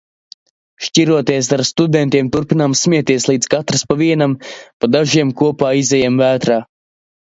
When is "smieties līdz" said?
2.81-3.53